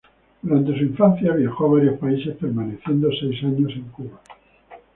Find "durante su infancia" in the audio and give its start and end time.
0.41-1.31